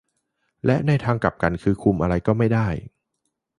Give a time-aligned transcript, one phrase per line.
[0.65, 2.67] และในทางกลับกันคือคุมอะไรก็ไม่ได้